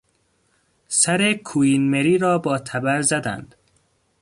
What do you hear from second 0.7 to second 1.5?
سر